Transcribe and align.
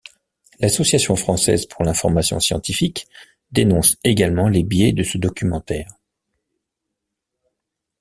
L'Association 0.59 1.15
française 1.15 1.67
pour 1.67 1.83
l'information 1.83 2.39
scientifique 2.39 3.07
dénonce 3.51 3.97
également 4.03 4.47
les 4.49 4.63
biais 4.63 4.93
de 4.93 5.03
ce 5.03 5.19
documentaire. 5.19 5.93